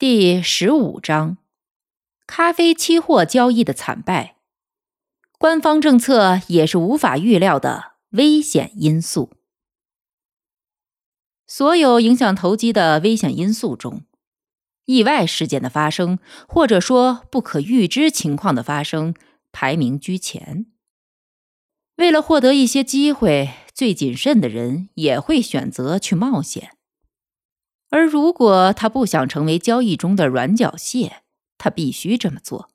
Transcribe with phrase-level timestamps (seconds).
[0.00, 1.36] 第十五章：
[2.26, 4.36] 咖啡期货交易的惨败，
[5.36, 9.30] 官方政策也是无法预料的危险因素。
[11.46, 14.04] 所有影响投机的危险因素中，
[14.86, 19.14] 意外事件的发生，或者说不可预知情况的发生，
[19.52, 20.64] 排名居前。
[21.96, 26.78] 为了获得一些机会，最谨慎的人也会选择去冒险。
[27.90, 31.22] 而如果他不想成为交易中的软脚蟹，
[31.58, 32.70] 他必须这么做。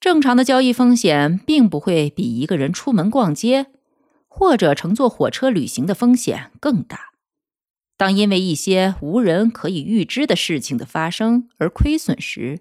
[0.00, 3.66] 正常的交易风险并不会比一个人出门逛街
[4.26, 7.12] 或者乘坐火车旅行的风险更大。
[7.96, 12.60] 当因为一些无人可以预知的事情的发生而亏损时，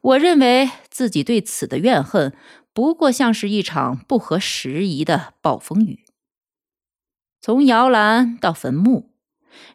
[0.00, 2.32] 我认为自己对此的怨恨
[2.72, 6.04] 不过像是一场不合时宜的暴风雨。
[7.40, 9.11] 从摇篮到坟墓。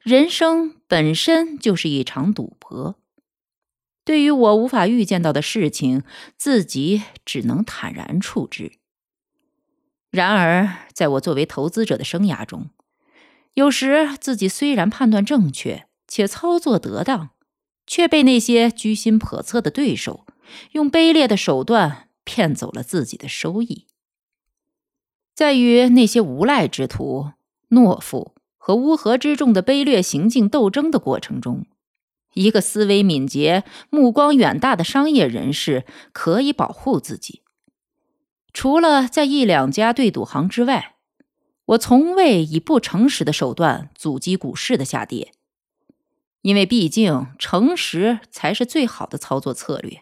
[0.01, 2.95] 人生本身就是一场赌博。
[4.03, 6.03] 对于我无法预见到的事情，
[6.37, 8.71] 自己只能坦然处之。
[10.09, 12.69] 然而，在我作为投资者的生涯中，
[13.55, 17.31] 有时自己虽然判断正确且操作得当，
[17.85, 20.25] 却被那些居心叵测的对手
[20.71, 23.85] 用卑劣的手段骗走了自己的收益。
[25.35, 27.33] 在与那些无赖之徒、
[27.69, 28.36] 懦夫。
[28.67, 31.67] 和乌合之众的卑劣行径斗争的过程中，
[32.33, 37.43] 一个思维敏捷、目光远大的商业人士可以保护自己。
[38.51, 40.97] 除了在一两家对赌行之外，
[41.63, 45.31] 我从未以不诚实的手段阻击股市的下跌，
[46.41, 50.01] 因为毕竟诚实才是最好的操作策略。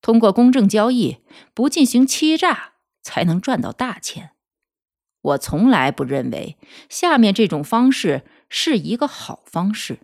[0.00, 1.18] 通过公正交易，
[1.52, 2.72] 不进行欺诈，
[3.02, 4.30] 才能赚到大钱。
[5.22, 6.56] 我从来不认为
[6.88, 10.00] 下面这种方式是一个好方式。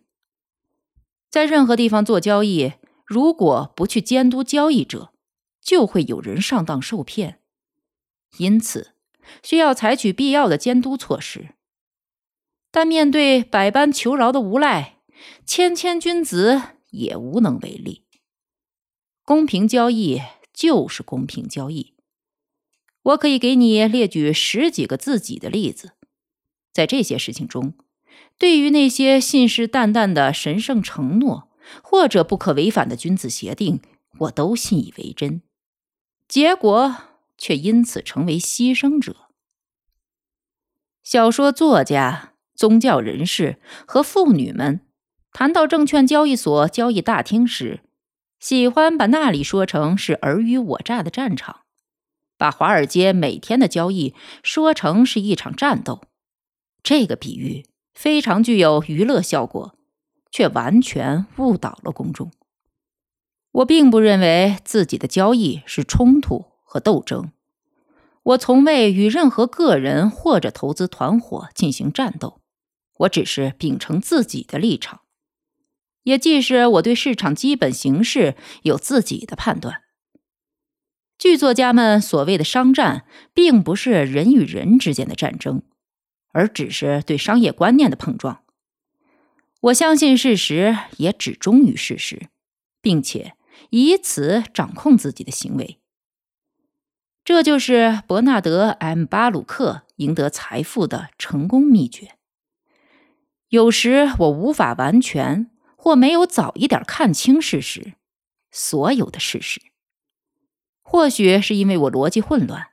[1.30, 5.12] 在任何地方做交易，如果不去监督交易者，
[5.60, 7.40] 就会有人上当受骗。
[8.38, 8.94] 因此，
[9.42, 11.54] 需要采取必要的监督措施。
[12.70, 14.98] 但面对百般求饶的无赖，
[15.44, 16.60] 谦谦君子
[16.90, 18.04] 也无能为力。
[19.24, 20.20] 公平交易
[20.52, 21.95] 就是公平交易。
[23.06, 25.92] 我可以给你列举十几个自己的例子，
[26.72, 27.74] 在这些事情中，
[28.36, 31.48] 对于那些信誓旦旦的神圣承诺
[31.82, 33.80] 或者不可违反的君子协定，
[34.18, 35.42] 我都信以为真，
[36.26, 36.96] 结果
[37.38, 39.28] 却因此成为牺牲者。
[41.04, 44.80] 小说作家、宗教人士和妇女们
[45.32, 47.82] 谈到证券交易所交易大厅时，
[48.40, 51.65] 喜欢把那里说成是尔虞我诈的战场。
[52.36, 56.02] 把华尔街每天的交易说成是一场战斗，
[56.82, 59.74] 这个比喻非常具有娱乐效果，
[60.30, 62.30] 却完全误导了公众。
[63.52, 67.32] 我并不认为自己的交易是冲突和斗争，
[68.22, 72.42] 我从未与任何个人或者投资团伙进行战斗，
[72.98, 75.00] 我只是秉承自己的立场，
[76.02, 79.84] 也即是我对市场基本形势有自己的判断。
[81.18, 85.62] 剧作家们所谓的商战，并不是人与人之间的战争，
[86.32, 88.42] 而只是对商业观念的碰撞。
[89.62, 92.28] 我相信事实，也只忠于事实，
[92.82, 93.32] 并且
[93.70, 95.78] 以此掌控自己的行为。
[97.24, 102.12] 这就是伯纳德 ·M· 巴鲁克赢得财富的成功秘诀。
[103.48, 107.94] 有时我无法完全或没有早一点看清事实，
[108.52, 109.62] 所有的事实。
[110.88, 112.68] 或许是因为我逻辑混乱，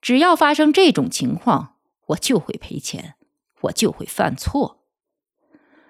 [0.00, 1.76] 只要发生这种情况，
[2.06, 3.16] 我就会赔钱，
[3.60, 4.80] 我就会犯错，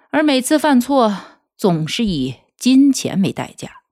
[0.09, 1.17] 而每次犯错
[1.55, 3.83] 总是以金钱为代价。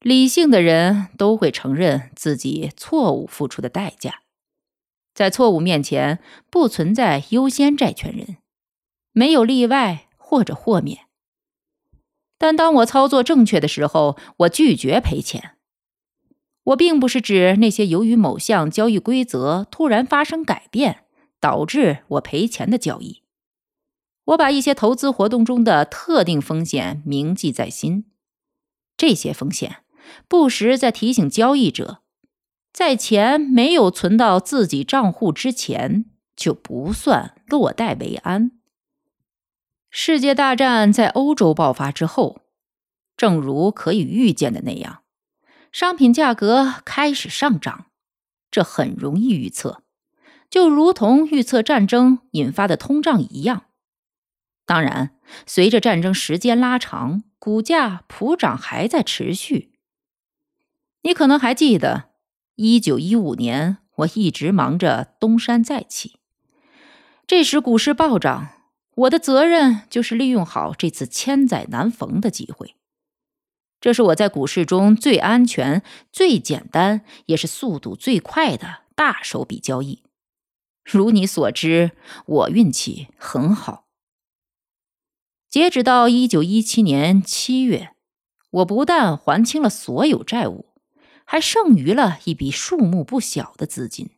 [0.00, 4.22] 理性的人都会承认自己错误付出的代价，
[5.12, 8.38] 在错误面前不存在优先债权人，
[9.12, 11.00] 没有例外或者豁免。
[12.38, 15.55] 但当我操作正确的时候，我拒绝赔钱。
[16.66, 21.04] 我并不是指那些由于某项交易规则突然发生改变
[21.40, 23.22] 导致我赔钱的交易。
[24.24, 28.06] 我把一些投资活动中的特定风险铭记在心，
[28.96, 29.76] 这些风险
[30.26, 32.02] 不时在提醒交易者，
[32.72, 38.50] 在钱没有存到自己账户之前，就不算落袋为安。
[39.88, 42.40] 世界大战在欧洲爆发之后，
[43.16, 45.02] 正如可以预见的那样，
[45.78, 47.88] 商品价格开始上涨，
[48.50, 49.82] 这很容易预测，
[50.48, 53.66] 就如同预测战争引发的通胀一样。
[54.64, 59.74] 当然，随着战争时间拉长，股价普涨还在持续。
[61.02, 62.04] 你可能还记得，
[62.54, 66.20] 一九一五年，我一直忙着东山再起，
[67.26, 68.48] 这时股市暴涨。
[68.94, 72.76] 我的责任就是利用好这次千载难逢的机会。
[73.86, 75.80] 这是我在股市中最安全、
[76.10, 80.02] 最简单，也是速度最快的大手笔交易。
[80.82, 81.92] 如你所知，
[82.26, 83.84] 我运气很好。
[85.48, 87.92] 截止到一九一七年七月，
[88.50, 90.66] 我不但还清了所有债务，
[91.24, 94.10] 还剩余了一笔数目不小的资金。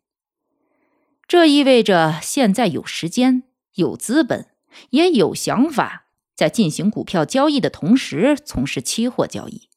[1.27, 3.43] 这意味着现在有时间、
[3.75, 4.47] 有资本。
[4.91, 6.07] 也有想法，
[6.39, 9.69] 在进行股票交易的同时从事期货交易。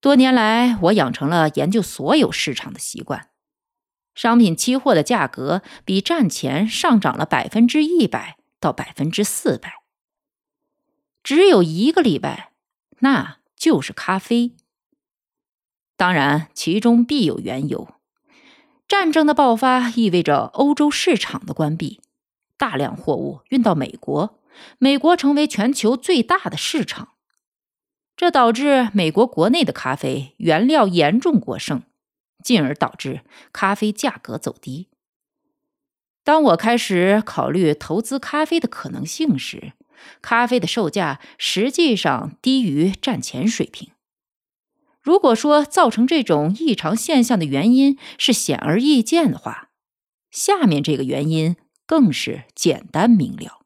[0.00, 3.28] 多年来，我养成了研究所有市场的习惯。
[4.12, 9.74] 商品期货的价格比战前上涨了百分之一百到百分之四百。
[11.22, 12.50] 只有一个例外，
[12.98, 14.56] 那就是咖啡。
[15.96, 17.94] 当然，其中必有缘由。
[18.88, 22.00] 战争的爆发意味着欧洲市场的关闭。
[22.56, 24.39] 大量货物运到美国，
[24.78, 27.14] 美国成为全球最大的市场，
[28.16, 31.82] 这导致美国国内的咖啡原料严重过剩，
[32.44, 33.22] 进而导致
[33.52, 34.88] 咖啡价格走低。
[36.22, 39.72] 当我开始考虑投资咖啡的可能性时，
[40.20, 43.90] 咖啡的售价实际上低于战前水平。
[45.00, 49.70] 如果说造成这种异常现象的原因是显而易见的话，
[50.30, 51.56] 下面这个原因。
[51.90, 53.59] 更是简单明了。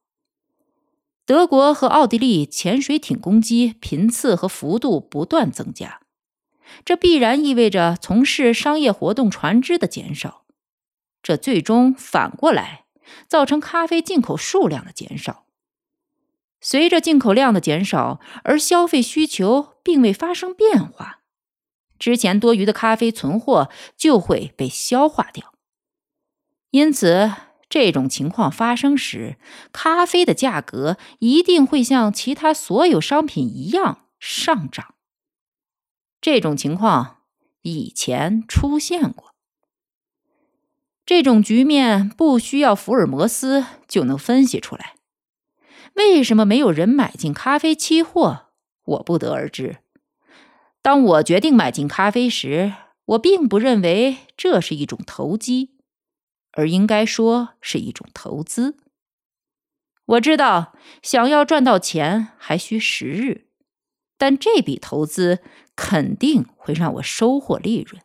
[1.27, 6.01] 德国和奥地利潜水艇攻击频次和幅度不断增加，
[6.85, 10.45] 这必然意味着从事商业活动船只的减少，
[11.23, 12.85] 这最终反过来
[13.27, 15.47] 造成咖啡进口数量的减少。
[16.61, 21.21] 随着进口量的减少，而消费需求并未发生变化，
[21.99, 25.55] 之前多余的咖啡存货就会被消化掉，
[26.71, 27.33] 因此。
[27.75, 29.37] 这种情况发生时，
[29.73, 34.95] 咖啡的价格一定会像其他所有商品一样上涨。
[36.21, 37.17] 这种情况
[37.63, 39.35] 以前出现过。
[41.05, 44.95] 这种局面不需要福尔摩斯就能分析出来。
[45.95, 48.51] 为什么没有人买进咖啡期货？
[48.85, 49.79] 我不得而知。
[50.81, 52.73] 当我决定买进咖啡时，
[53.07, 55.74] 我并不认为这是一种投机。
[56.55, 58.77] 而应该说是一种投资。
[60.07, 63.47] 我知道，想要赚到钱还需时日，
[64.19, 65.41] 但这笔投资
[65.75, 68.03] 肯定会让我收获利润。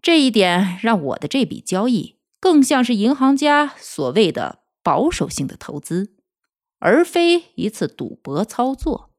[0.00, 6.14] 这一点让我的这笔交易更像是银行家所谓的保守性的投资，
[6.78, 9.10] 而非一次赌博操作。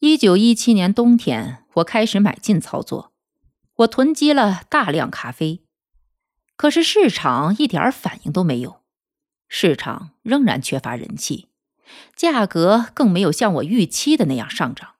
[0.00, 3.12] 一九一七年冬天，我开始买进操作，
[3.76, 5.65] 我囤积了大量咖啡。
[6.56, 8.80] 可是市场一点反应都没有，
[9.48, 11.48] 市场仍然缺乏人气，
[12.14, 14.94] 价格更没有像我预期的那样上涨。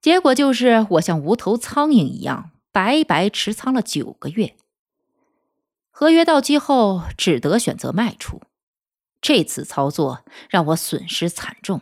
[0.00, 4.54] 结果就是我像无头苍蝇一样白白持仓了九个月。
[5.90, 8.40] 合约到期后，只得选择卖出。
[9.20, 11.80] 这次操作让我损失惨重，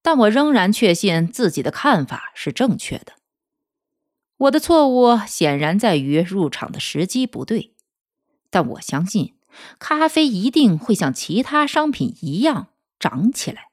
[0.00, 3.14] 但我仍然确信自己的看法是正确的。
[4.38, 7.74] 我的错误显然在于入场的时机不对，
[8.50, 9.34] 但我相信
[9.78, 13.70] 咖啡一定会像其他商品一样涨起来。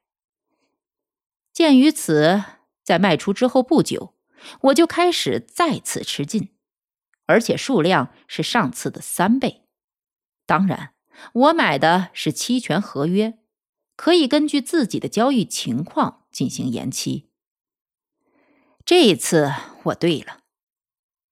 [1.51, 2.43] 鉴于此，
[2.81, 4.15] 在卖出之后不久，
[4.61, 6.49] 我就开始再次吃进，
[7.25, 9.65] 而且数量是上次的三倍。
[10.45, 10.93] 当然，
[11.33, 13.37] 我买的是期权合约，
[13.97, 17.29] 可以根据自己的交易情况进行延期。
[18.85, 19.51] 这一次
[19.83, 20.42] 我对了。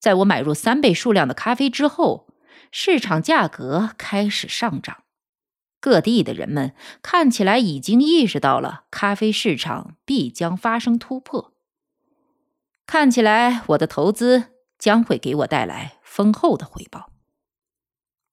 [0.02, 2.28] 在我买入三倍数量的咖啡之后，
[2.72, 5.04] 市场价格开始上涨。
[5.80, 11.54] 各地的人们看起来已经意识到了咖啡市场必将发生突破。
[12.88, 14.46] 看起来我的投资
[14.80, 17.12] 将会给我带来丰厚的回报。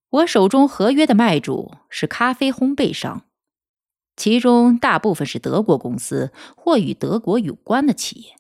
[0.09, 3.27] 我手中合约的卖主是咖啡烘焙商，
[4.17, 8.38] 其中大部分是德国公司或与德国有关的企业。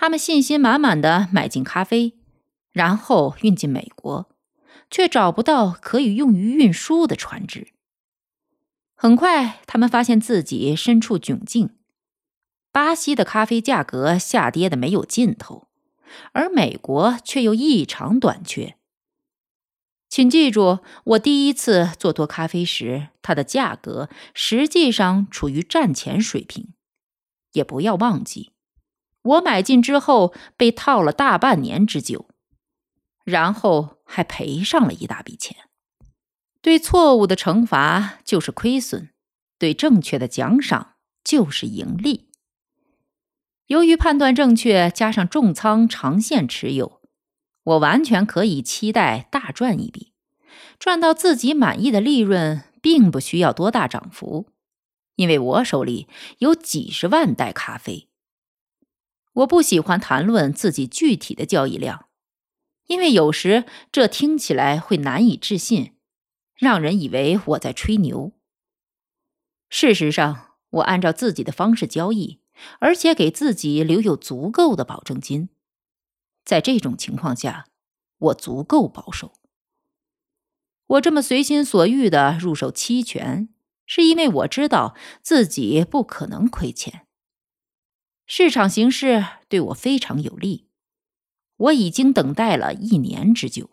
[0.00, 2.14] 他们信心满满的买进咖啡，
[2.70, 4.30] 然后运进美国，
[4.88, 7.72] 却找不到可以用于运输的船只。
[8.94, 11.70] 很快，他们发现自己身处窘境。
[12.70, 15.66] 巴西的咖啡价格下跌的没有尽头，
[16.30, 18.76] 而美国却又异常短缺。
[20.08, 26.68] 请记住，我第一次做多咖啡时，它的价格实际上处于战前水平。
[27.50, 28.52] 也不要忘记，
[29.22, 32.28] 我买进之后被套了大半年之久，
[33.24, 35.56] 然后还赔上了一大笔钱。
[36.60, 39.10] 对错误的惩罚就是亏损，
[39.58, 42.28] 对正确的奖赏就是盈利。
[43.66, 47.02] 由于判断正确，加上重仓长线持有，
[47.64, 50.14] 我完全可以期待大赚一笔，
[50.78, 54.48] 赚到自己满意的利润，并不需要多大涨幅，
[55.16, 56.08] 因为我手里
[56.38, 58.07] 有几十万袋咖啡。
[59.34, 62.06] 我不喜欢谈论自己具体的交易量，
[62.86, 65.94] 因为有时这听起来会难以置信。
[66.58, 68.32] 让人以为我在吹牛。
[69.68, 72.40] 事实上，我按照自己的方式交易，
[72.80, 75.50] 而且给自己留有足够的保证金。
[76.44, 77.68] 在这种情况下，
[78.18, 79.34] 我足够保守。
[80.86, 83.48] 我这么随心所欲的入手期权，
[83.86, 87.06] 是因为我知道自己不可能亏钱。
[88.28, 90.68] 市场形势对我非常有利，
[91.56, 93.70] 我已经等待了一年之久，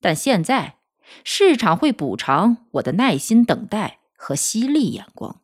[0.00, 0.78] 但现在。
[1.24, 5.40] 市场会补偿我的耐心等待和犀利眼光。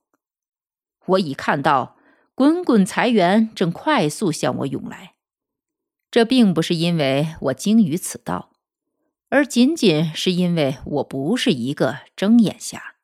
[1.06, 1.96] 我已看到
[2.36, 5.14] 滚滚财源正快速向我涌来，
[6.08, 8.52] 这并不是因为我精于此道，
[9.28, 12.94] 而仅仅是因为我不是一个睁眼瞎。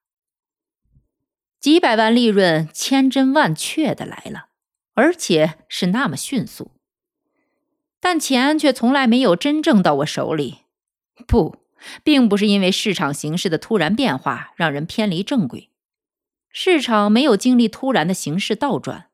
[1.59, 4.51] 几百万利润千真万确的来了，
[4.95, 6.71] 而且是那么迅速，
[8.01, 10.59] 但钱却从来没有真正到我手里。
[11.27, 11.63] 不。
[12.05, 15.69] 并不是因为市场形势的突然变化让人偏离正轨，
[16.49, 19.09] 市场没有经历突然的形势倒转，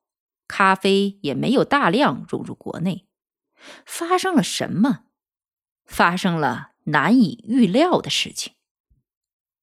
[0.47, 3.07] 咖啡也没有大量融入国内。
[3.87, 5.05] 发生了什么？
[5.87, 8.53] 发生了难以预料的事情。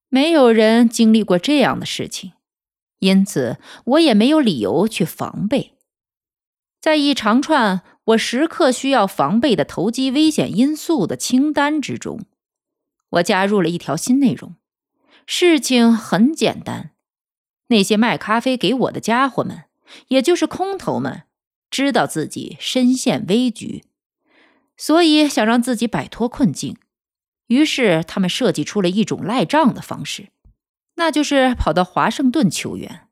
[0.10, 2.32] 没有人经历过这样的事情，
[2.98, 5.75] 因此我也没有理由去防备。
[6.86, 12.20] 在一长串我时刻需要防备的投机危险因素的清单之中。
[13.10, 14.56] 我加入了一条新内容。
[15.26, 16.92] 事情很简单，
[17.70, 19.64] 那些卖咖啡给我的家伙们，
[20.10, 21.24] 也就是空头们，
[21.72, 23.84] 知道自己身陷危局，
[24.78, 26.78] 所以想让自己摆脱困境。
[27.48, 30.28] 于是他们设计出了一种赖账的方式，
[30.98, 33.08] 那就是跑到华盛顿求援，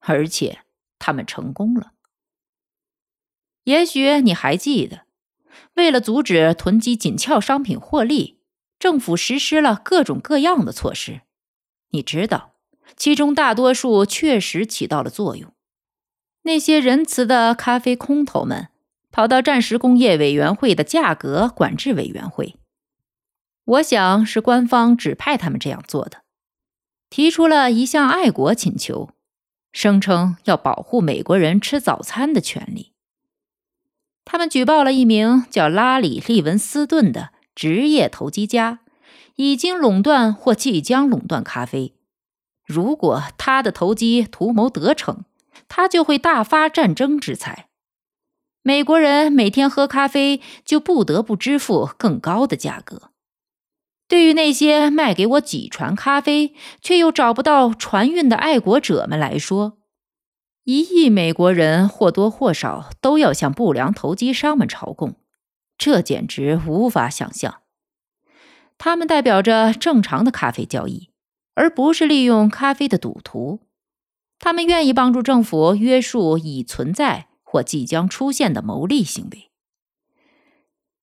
[0.00, 0.58] 而且
[0.98, 1.92] 他们成功了。
[3.64, 5.02] 也许你还记得，
[5.74, 8.40] 为了阻止囤积紧俏商品获利。
[8.76, 11.22] 政府实施了各种各样的措施，
[11.90, 12.52] 你知道，
[12.96, 15.54] 其中大多数确实起到了作用。
[16.42, 18.68] 那些仁慈的咖啡空头们
[19.10, 22.56] 跑到战时工业委员会的价格管制委员会，
[23.64, 26.24] 我想是官方指派他们这样做的，
[27.08, 29.10] 提出了一项爱国请求，
[29.72, 32.92] 声称要保护美国人吃早餐的权利。
[34.24, 37.30] 他们举报了一名叫拉里·利文斯顿的。
[37.54, 38.80] 职业投机家
[39.36, 41.94] 已经垄断或即将垄断咖啡。
[42.66, 45.24] 如果他的投机图谋得逞，
[45.68, 47.68] 他就会大发战争之财。
[48.62, 53.10] 美国人每天喝咖啡就不得不支付更高的价格。
[54.08, 59.78] 对于那些卖给我几船咖啡却又找不到船运的爱国者们来说，
[60.64, 65.16] 一亿美国人或多或少都要向不良投机商们朝贡。
[65.76, 67.60] 这简直无法想象。
[68.78, 71.10] 他们代表着正常的咖啡交易，
[71.54, 73.60] 而不是利用咖啡的赌徒。
[74.38, 79.50] 他们愿意帮助政府约束已存在或即将出现的牟利行为。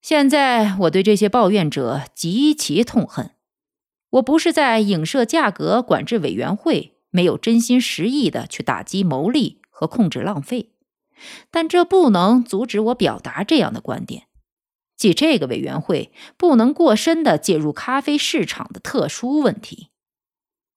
[0.02, 3.32] 现在，我对这些抱怨者极其痛恨。
[4.12, 10.72] 我不是在影射价格管制委员会没有真心实意的去打击牟利和控制浪费，
[11.52, 14.24] 但这不能阻止我表达这样的观点。
[14.98, 19.90] 即这个委员会不能过深的介入咖啡市场的特殊问题，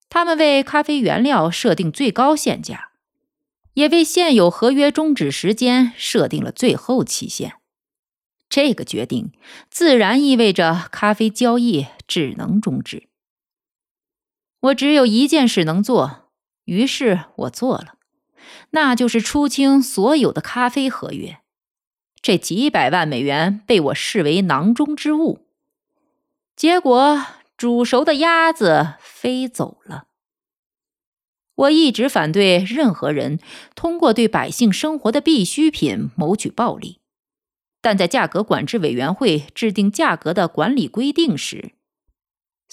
[0.08, 2.90] 他们为咖啡原料设定最高限价，
[3.74, 7.56] 也为现有合约终止时间设定了最后期限。
[8.48, 9.32] 这个决定
[9.68, 13.08] 自然意味着咖啡交易只能终止。
[14.60, 16.23] 我只有一件事能做，
[16.64, 17.94] 于是我做了，
[18.70, 21.38] 那就是出清所有的咖啡合约。
[22.20, 25.46] 这几百万美元被我视为囊中之物。
[26.56, 27.24] 结果，
[27.56, 30.06] 煮熟的鸭子飞走了。
[31.56, 33.38] 我一直反对任何人
[33.76, 36.98] 通过对百姓生活的必需品谋取暴利，
[37.80, 41.72] 但在价格管制委员会制定价格的管理规定时，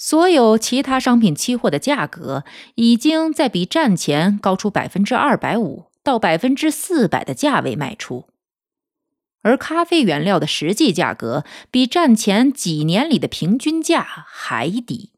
[0.04, 2.42] 所有其他商品期货的价格
[2.74, 8.26] 已经在比战前高出百分之二百五到百分之四百的价位卖出，
[9.42, 15.12] 而咖啡原料的实际价格比战前几年里的平均价还低。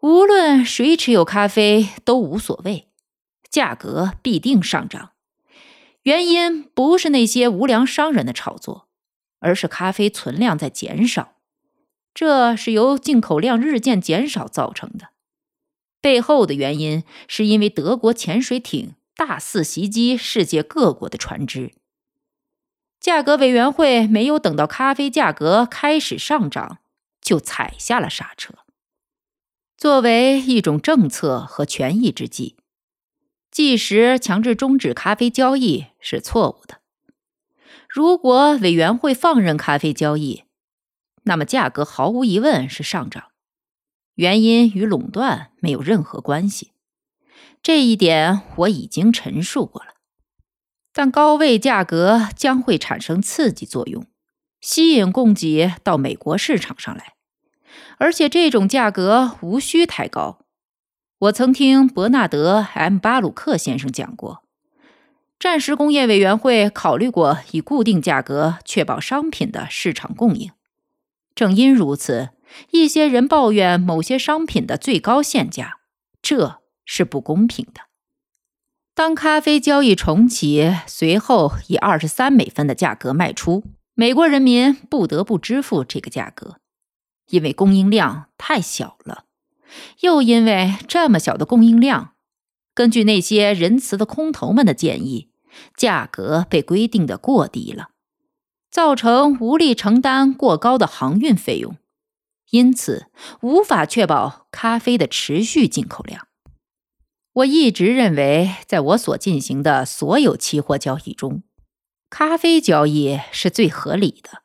[0.00, 2.88] 无论谁持有咖啡都无所谓，
[3.50, 5.10] 价格必定上涨。
[6.04, 8.88] 原因不是那些无良商人的炒作，
[9.40, 11.34] 而是咖啡存量在减少。
[12.14, 15.08] 这是由进口量日渐减少造成的。
[16.00, 21.72] 背后的原因是因为德国潜水艇大肆袭击世界各国的船只。
[23.00, 26.78] 价格委员会没有等到咖啡价格开始上涨，
[27.20, 28.54] 就踩下了刹车。
[29.76, 32.56] 作为一种政策和权宜之计，
[33.52, 36.80] 即时强制终止咖啡交易是错误的。
[37.88, 40.42] 如果委员会放任咖啡交易，
[41.28, 43.24] 那么价格毫无疑问是上涨，
[44.14, 46.72] 原因与垄断没有任何关系。
[47.62, 49.94] 这一点我已经陈述过了。
[50.94, 54.06] 但高位价格将会产生刺激作用，
[54.62, 57.12] 吸引供给到美国市场上来。
[57.98, 60.38] 而且这种价格无需太高。
[61.18, 64.42] 我曾听伯纳德 ·M· 巴鲁克先生讲过，
[65.38, 70.50] 战时工业委员会考虑过以固定价格确保商品的市场供应。
[71.38, 72.30] 正因如此，
[72.72, 75.78] 一些人抱怨某些商品的最高限价，
[76.20, 77.82] 这是不公平的。
[78.92, 83.62] 当咖啡交易重启，随后以二十三美分的价格卖出，
[83.94, 86.56] 美国人民不得不支付这个价格。
[87.28, 89.26] 因为供应量太小了，
[90.00, 92.14] 又因为这么小的供应量，
[92.74, 95.30] 根据那些仁慈的空头们的建议，
[95.76, 97.90] 价格被规定的过低了，
[98.70, 101.76] 造成无力承担过高的航运费用，
[102.50, 103.06] 因此
[103.40, 106.28] 无法确保咖啡的持续进口量。
[107.32, 111.42] 我一直认为，在我所进行的所有期货交易中，
[112.10, 114.42] 咖啡交易是最合理的。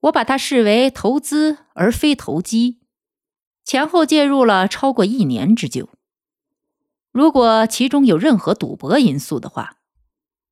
[0.00, 2.80] 我把它视为投资而非投机，
[3.64, 5.90] 前后介入了超过一年之久。
[7.12, 9.76] 如果其中有任何赌博因素的话，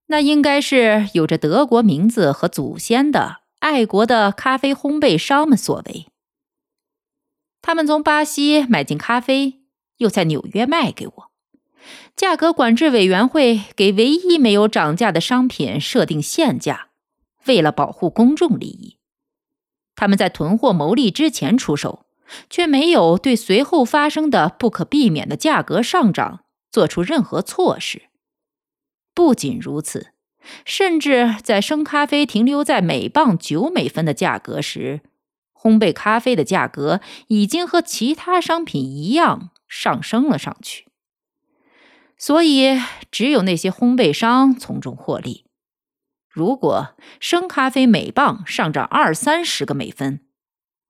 [0.09, 6.07] 那应该是有着德国名字和祖先的爱国的咖啡烘焙商们所为。
[7.63, 9.61] 他们从巴西买进咖啡，
[9.99, 11.31] 又在纽约卖给我。
[12.17, 16.89] 价格管制委员会给唯一没有涨价的商品设定限价，
[17.47, 18.97] 为了保护公众利益。
[19.95, 22.07] 他们在囤货牟利之前出手，
[22.49, 28.08] 却没有对随后发生的不可避免的价格上涨做出任何措施。
[29.19, 30.13] 不仅如此，
[30.65, 35.01] 甚至在生咖啡停留在每磅九美分的价格时，
[35.53, 40.87] 烘焙咖啡的价格已经和其他商品一样上升了上去。
[42.17, 45.47] 所以，只有那些烘焙商从中获利。
[46.29, 50.21] 如果生咖啡每磅上涨二三十个美分，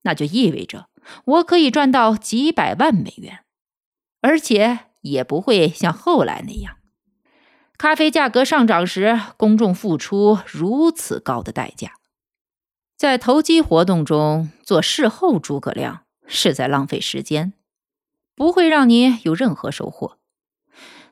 [0.03, 0.91] 那就意味着
[1.25, 3.38] 我可以赚到几百万美元，
[4.21, 6.77] 而且也不会像后来那样，
[7.79, 11.93] 咖啡价格上涨时公众付出如此高的代价。
[12.97, 17.53] 在投机活动中做事后诸葛亮是在浪费时间，
[18.35, 20.19] 不会让你有任何收获。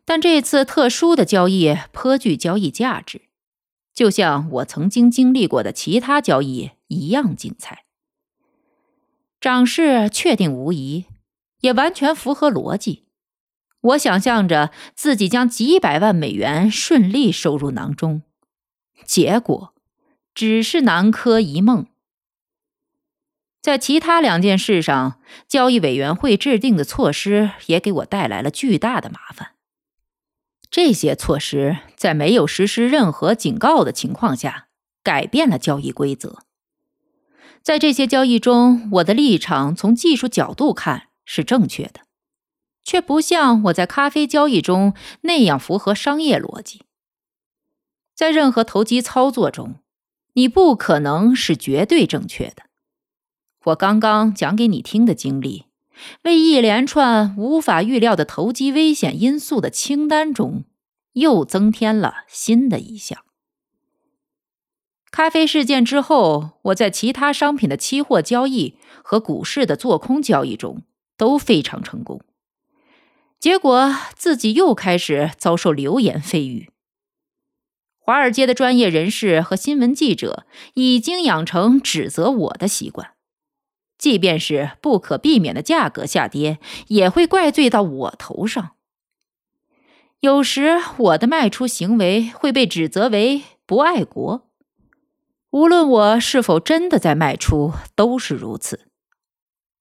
[0.05, 3.22] 但这次特殊的交易颇具交易价值。
[3.94, 7.85] 就像我曾经经历过的其他交易一样精彩，
[9.40, 11.07] 涨势确定无疑，
[11.61, 13.06] 也完全符合逻辑。
[13.87, 18.22] 我想象着自己将几百万美元顺利收入囊中，
[19.05, 19.75] 结果
[20.35, 21.87] 只是南柯一梦。
[23.61, 25.18] 在其他两件事上，
[25.49, 29.53] 交易委员会制定的措施也给我带来了巨大的麻烦。
[30.70, 34.68] 这些措施在没有实施任何警告的情况下，
[35.03, 36.38] 改变了交易规则。
[37.61, 42.06] 在这些交易中，我的立场从技术角度看是正确的，
[42.87, 46.83] 却不像我在咖啡交易中那样符合商业逻辑。
[48.14, 49.75] 在任何投机操作中，
[50.35, 52.62] 你不可能是绝对正确的。
[53.64, 55.64] 我刚刚讲给你听的经历，
[56.22, 60.62] 为一连串无法预料的投机危险因素的清单中
[61.14, 63.18] 又增添了新的一项。
[65.11, 70.83] 咖啡事件之后，我在其他商品的期货交易和股市的做空交易中
[71.16, 72.20] 都非常成功，
[73.46, 76.68] 结果自己又开始遭受流言蜚语。
[77.96, 83.12] 华尔街的专业人士和新闻记者已经养成指责我的习惯，
[83.96, 88.72] 即便是不可避免的价格下跌，也会怪罪到我头上。
[90.18, 94.48] 有时我的卖出行为会被指责为不爱国，
[95.50, 98.88] 无论我是否真的在卖出，都是如此。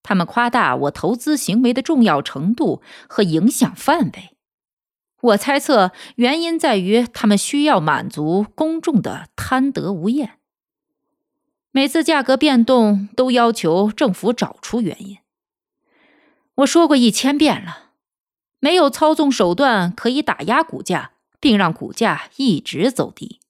[0.06, 4.30] 他们夸大我投资行为的重要程度和影响范围。
[5.20, 10.38] 我猜测原因在于他们需要满足公众的贪得无厌。
[11.72, 15.18] 每次价格变动都要求政府找出原因。
[16.58, 17.90] 我说过一千遍了，
[18.60, 23.40] 没有操纵手段可以打压股价，并让股价一直走低，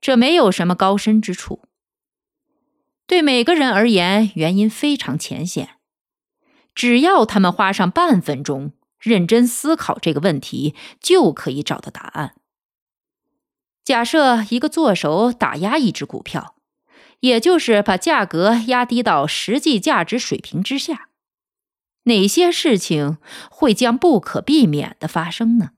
[0.00, 1.62] 这没有什么高深之处。
[3.06, 5.70] 对每个人而言，原因非常浅显，
[6.74, 8.72] 只要他们花上半分钟。
[8.98, 12.36] 认真思考这个问题，就可以找到答案。
[13.84, 16.54] 假设一个做手打压一只股票，
[17.20, 21.10] 也就是把价格压低到实际价值水平之下，
[22.04, 23.18] 哪些事情
[23.50, 25.72] 会将不可避免的发生呢？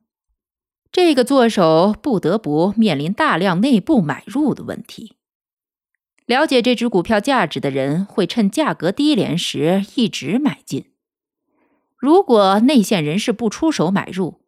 [0.93, 5.16] 这个做手不得不面临大量内部买入的问题。
[6.27, 10.91] 了解这只股票价值的人会趁价格低廉时一直买进。
[11.97, 14.43] 如果内线人士不出手买入，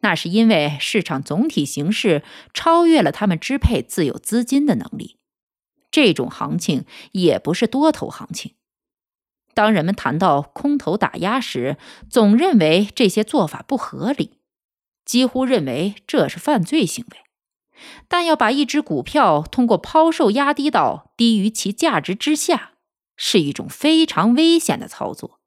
[0.00, 2.22] 那是因为市场总体形势
[2.54, 5.18] 超越了他们支配自有资金的能力。
[5.90, 8.54] 这种行情也不是多头行情。
[9.54, 11.76] 当人们谈到空头打压时，
[12.08, 14.38] 总认为这些做法不合理，
[15.04, 17.18] 几乎认为这是犯罪行为。
[18.08, 22.72] 但要把一只股票通过抛售压低到低于其价值之下，
[23.16, 25.40] 是一种非常危险的操作。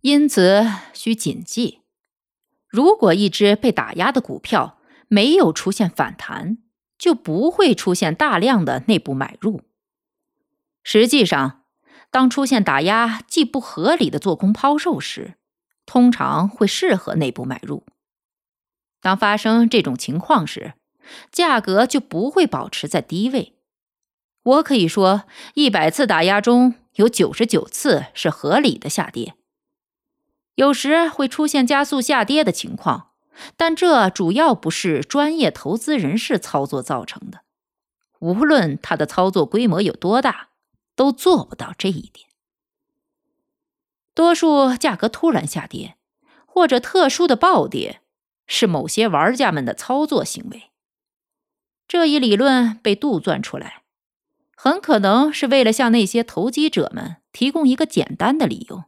[0.00, 1.80] 因此，需谨记：
[2.68, 4.78] 如果一只被打压的股票
[5.08, 6.58] 没有出现反弹，
[6.98, 9.62] 就不会出现大量的内部买入。
[10.82, 11.64] 实际上，
[12.10, 15.34] 当出现打压既不合理的做空抛售时，
[15.84, 17.84] 通常会适合内部买入。
[19.00, 20.74] 当发生这种情况时，
[21.30, 23.54] 价格就不会保持在低位。
[24.42, 29.34] 我可以说，一百次打压中有九十九次是合理的下跌。
[30.54, 33.10] 有时会出现加速下跌的情况，
[33.56, 37.40] 但这主要不是专业投资人士操作造成的。
[38.20, 40.48] 无论他的操作规模有多大，
[40.94, 42.26] 都做不到这一点。
[44.14, 45.96] 多数价格突然下跌
[46.46, 48.00] 或者特殊的暴跌，
[48.46, 50.70] 是某些玩家们的操作行为。
[51.88, 53.82] 这一理论被杜撰出来，
[54.56, 58.84] 很可能是为了向那些投机者们提供一个简单的理由。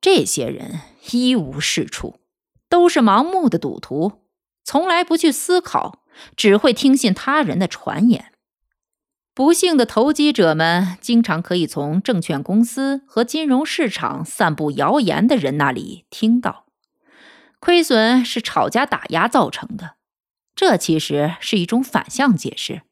[0.00, 0.80] 这些人
[1.10, 2.20] 一无是处，
[2.68, 4.22] 都是盲目的赌徒，
[4.62, 6.04] 从来不去思考，
[6.36, 8.32] 只会听信他人的传言。
[9.34, 16.66] 不幸的投机者们经常可以从证券公司和金融市场散布谣言的人那里听到，
[17.58, 19.97] 亏损是炒家打压造成的。
[20.58, 22.82] 这其实是一种反向解释，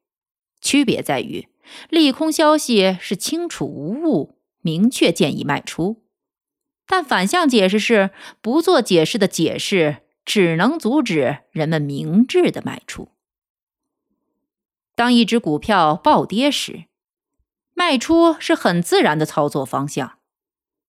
[0.61, 1.48] 区别在于
[1.90, 6.05] 利空消息是清楚无误，明确建议卖出。
[6.87, 13.09] 但反向解释是不做解释的解释，只能阻止人们明智的卖出。
[14.94, 16.85] 当一只股票暴跌时，
[17.74, 20.20] 卖出是很自然的操作方向，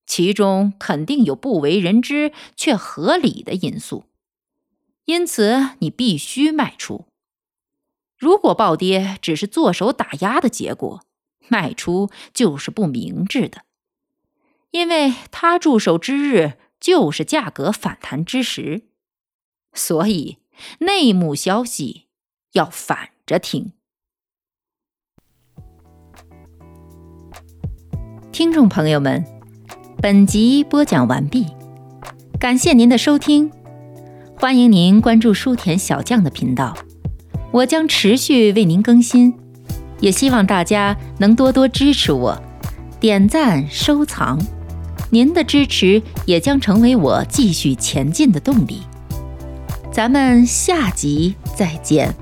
[0.05, 4.06] 其中肯定有不为人知却合理的因素，
[5.07, 7.05] 因此你必须卖出。
[8.17, 11.01] 如果暴跌只是做手打压的结果，
[11.47, 13.61] 卖出就是不明智的。
[14.71, 18.83] 因为他驻守之日就是价格反弹之时，
[19.71, 20.39] 所以
[20.79, 22.07] 内幕消息
[22.51, 23.71] 要反着听。
[28.33, 29.23] 听众朋友们，
[30.01, 31.45] 本集播讲完毕，
[32.37, 33.49] 感谢您的收听，
[34.39, 36.77] 欢迎您关注书田小将的频道，
[37.49, 39.33] 我将持续为您更新，
[39.99, 42.39] 也希望大家能多多支持我，
[42.99, 44.39] 点赞收藏。
[45.09, 48.81] 您的支持也将成为我继续前进的动力。
[49.91, 52.13] 咱们下集再见。